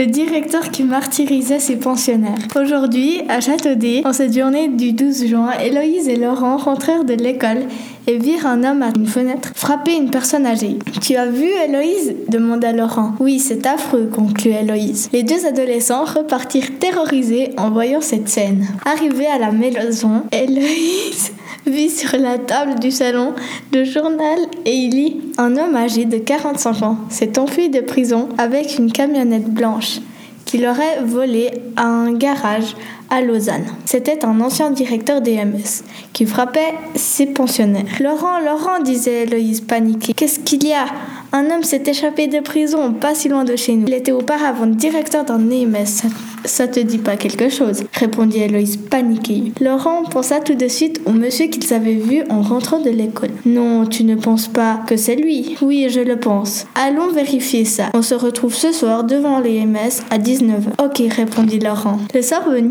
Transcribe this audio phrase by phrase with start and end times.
[0.00, 2.38] Le directeur qui martyrisait ses pensionnaires.
[2.54, 7.64] Aujourd'hui, à Châteaudet, en cette journée du 12 juin, Héloïse et Laurent rentrèrent de l'école
[8.06, 10.78] et virent un homme à une fenêtre frapper une personne âgée.
[11.02, 12.14] Tu as vu Héloïse?
[12.28, 13.14] demanda Laurent.
[13.18, 15.08] Oui, c'est affreux, conclut Héloïse.
[15.12, 18.68] Les deux adolescents repartirent terrorisés en voyant cette scène.
[18.84, 21.32] Arrivés à la maison, Héloïse
[21.68, 23.34] vit sur la table du salon
[23.72, 28.28] le journal et il lit Un homme âgé de 45 ans s'est enfui de prison
[28.38, 30.00] avec une camionnette blanche
[30.44, 32.74] qu'il aurait volée à un garage
[33.10, 33.64] à Lausanne.
[33.84, 37.84] C'était un ancien directeur d'EMS qui frappait ses pensionnaires.
[38.00, 40.12] Laurent, Laurent, disait Héloïse paniquée.
[40.14, 40.86] Qu'est-ce qu'il y a?
[41.30, 43.86] Un homme s'est échappé de prison pas si loin de chez nous.
[43.86, 46.08] Il était auparavant directeur d'un EMS.
[46.44, 47.82] Ça te dit pas quelque chose?
[47.92, 49.52] répondit Héloïse paniquée.
[49.60, 53.30] Laurent pensa tout de suite au monsieur qu'ils avaient vu en rentrant de l'école.
[53.44, 55.56] Non, tu ne penses pas que c'est lui?
[55.60, 56.66] Oui, je le pense.
[56.74, 57.90] Allons vérifier ça.
[57.92, 60.82] On se retrouve ce soir devant l'EMS à 19h.
[60.82, 61.98] Ok, répondit Laurent.
[62.14, 62.70] Le soir venu,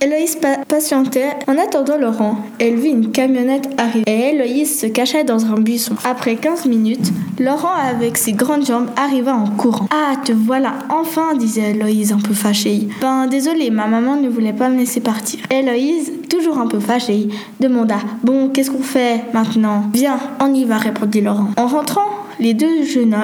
[0.00, 0.38] Héloïse
[0.68, 2.36] patientait en attendant Laurent.
[2.58, 5.94] Elle vit une camionnette arriver et Héloïse se cachait dans un buisson.
[6.04, 9.86] Après 15 minutes, Laurent avec ses grandes jambes arriva en courant.
[9.90, 12.88] Ah, te voilà enfin, disait Héloïse un peu fâchée.
[13.00, 15.40] Ben désolé, ma maman ne voulait pas me laisser partir.
[15.50, 17.28] Héloïse, toujours un peu fâchée,
[17.60, 21.48] demanda Bon, qu'est-ce qu'on fait maintenant Viens, on y va, répondit Laurent.
[21.56, 22.06] En rentrant,
[22.40, 23.14] les deux, jeunes,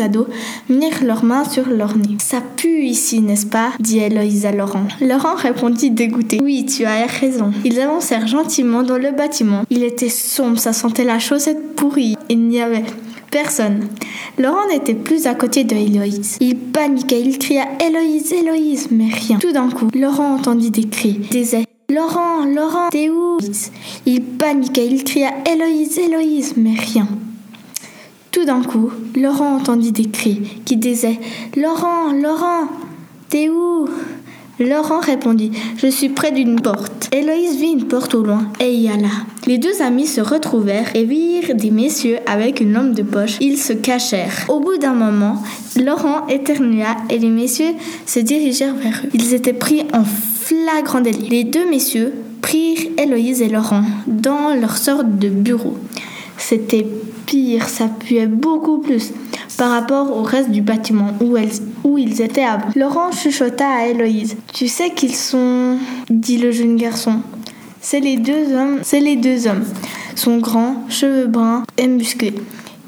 [0.00, 0.26] ados
[0.68, 2.16] mirent leurs mains sur leur nez.
[2.18, 3.70] Ça pue ici, n'est-ce pas?
[3.80, 4.86] dit Héloïse à Laurent.
[5.00, 6.38] Laurent répondit dégoûté.
[6.42, 7.52] Oui, tu as raison.
[7.64, 9.64] Ils avancèrent gentiment dans le bâtiment.
[9.70, 12.16] Il était sombre, ça sentait la chaussette pourrie.
[12.28, 12.84] Il n'y avait
[13.30, 13.88] Personne.
[14.38, 16.38] Laurent n'était plus à côté de Héloïse.
[16.40, 19.38] Il paniquait, il cria Héloïse, Héloïse, mais rien.
[19.38, 21.64] Tout d'un coup, Laurent entendit des cris, des ailes.
[21.94, 23.38] Laurent, Laurent, t'es où?
[24.06, 27.06] Il paniquait, il cria Héloïse, Héloïse, mais rien.
[28.30, 31.18] Tout d'un coup, Laurent entendit des cris qui disaient
[31.56, 32.68] Laurent, Laurent,
[33.30, 33.88] t'es où?
[34.60, 37.08] Laurent répondit Je suis près d'une porte.
[37.12, 39.08] Héloïse vit une porte au loin et y alla.
[39.46, 43.38] Les deux amis se retrouvèrent et virent des messieurs avec une lampe de poche.
[43.40, 44.44] Ils se cachèrent.
[44.48, 45.42] Au bout d'un moment,
[45.76, 47.74] Laurent éternua et les messieurs
[48.04, 49.10] se dirigèrent vers eux.
[49.14, 51.28] Ils étaient pris en flagrant délit.
[51.28, 52.12] Les deux messieurs
[52.42, 55.78] prirent Héloïse et Laurent dans leur sorte de bureau.
[56.36, 56.86] C'était
[57.28, 59.12] pire, ça puait beaucoup plus
[59.58, 64.36] par rapport au reste du bâtiment où, ils étaient à Laurent chuchota à Héloïse.
[64.54, 65.76] Tu sais qu'ils sont,
[66.08, 67.20] dit le jeune garçon.
[67.82, 69.64] C'est les deux hommes, c'est les deux hommes.
[70.14, 72.34] Sont grands, cheveux bruns et musclés.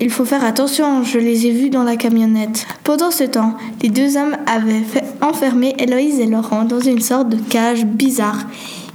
[0.01, 2.67] Il faut faire attention, je les ai vus dans la camionnette.
[2.83, 7.29] Pendant ce temps, les deux hommes avaient fait enfermer Héloïse et Laurent dans une sorte
[7.29, 8.47] de cage bizarre.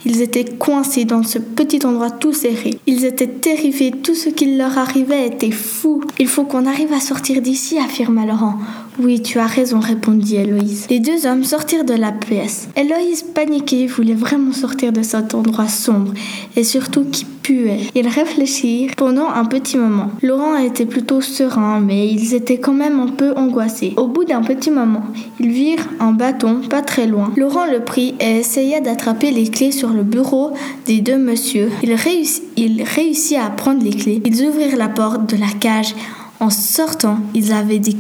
[0.05, 2.79] Ils étaient coincés dans ce petit endroit tout serré.
[2.85, 6.01] Ils étaient terrifiés, tout ce qui leur arrivait était fou.
[6.19, 8.59] Il faut qu'on arrive à sortir d'ici, affirma Laurent.
[8.97, 10.87] Oui, tu as raison, répondit Héloïse.
[10.89, 12.69] Les deux hommes sortirent de la pièce.
[12.77, 16.13] Héloïse, paniquée, voulait vraiment sortir de cet endroit sombre
[16.55, 17.79] et surtout qui puait.
[17.93, 20.11] Ils réfléchirent pendant un petit moment.
[20.21, 23.93] Laurent était plutôt serein, mais ils étaient quand même un peu angoissés.
[23.97, 25.03] Au bout d'un petit moment,
[25.41, 27.33] ils virent un bâton pas très loin.
[27.35, 30.53] Laurent le prit et essaya d'attraper les clés sur le bureau
[30.85, 31.69] des deux messieurs.
[31.83, 34.21] Il, réussit, à prendre les clés.
[34.23, 35.93] Ils ouvrirent la porte de la cage
[36.39, 37.95] en sortant, ils avaient des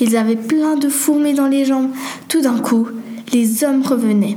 [0.00, 1.90] ils avaient plein de fourmis dans les jambes.
[2.28, 2.88] Tout d'un coup,
[3.32, 4.36] les hommes revenaient.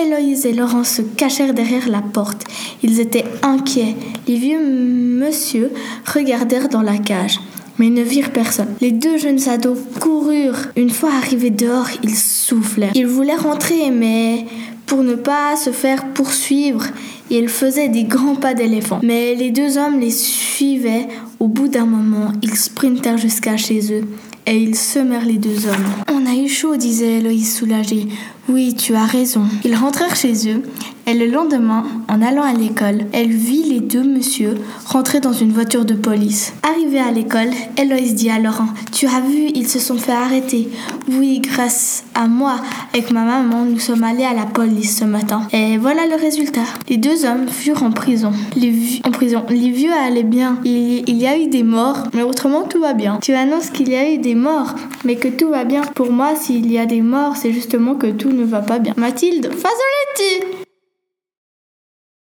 [0.00, 2.44] Héloïse et Laurent se cachèrent derrière la porte.
[2.82, 3.94] Ils étaient inquiets.
[4.26, 5.70] Les vieux monsieur
[6.12, 7.38] regardèrent dans la cage,
[7.78, 8.74] mais ne virent personne.
[8.80, 10.68] Les deux jeunes ados coururent.
[10.76, 12.92] Une fois arrivés dehors, ils soufflèrent.
[12.94, 14.46] Ils voulaient rentrer, mais
[14.86, 16.84] pour ne pas se faire poursuivre,
[17.30, 19.00] ils faisaient des grands pas d'éléphant.
[19.02, 21.08] Mais les deux hommes les suivaient.
[21.40, 24.04] Au bout d'un moment, ils sprintèrent jusqu'à chez eux
[24.46, 25.86] et ils semèrent les deux hommes.
[26.12, 28.08] On a eu chaud, disait Héloïse soulagée.
[28.48, 29.44] Oui, tu as raison.
[29.64, 30.62] Ils rentrèrent chez eux
[31.06, 34.54] et le lendemain, en allant à l'école, elle vit les deux messieurs
[34.86, 36.54] rentrer dans une voiture de police.
[36.62, 40.68] Arrivée à l'école, Héloïse dit à Laurent Tu as vu, ils se sont fait arrêter.
[41.12, 42.56] Oui, grâce à moi,
[42.92, 45.46] avec ma maman, nous sommes allés à la police ce matin.
[45.52, 46.64] Et voilà le résultat.
[46.88, 48.32] Les deux hommes furent en prison.
[48.56, 49.44] Les vieux, en prison.
[49.50, 50.58] Les vieux allaient bien.
[50.64, 53.18] Il, y a eu des morts, mais autrement tout va bien.
[53.20, 54.74] Tu annonces qu'il y a eu des morts,
[55.04, 55.82] mais que tout va bien.
[55.94, 58.94] Pour moi, s'il y a des morts, c'est justement que tout ne va pas bien.
[58.96, 60.63] Mathilde, fazoletti